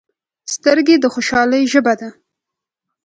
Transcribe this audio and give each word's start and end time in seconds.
سترګې 0.53 0.95
د 0.99 1.05
خوشحالۍ 1.13 1.63
ژبه 1.71 1.93
ده 1.99 2.09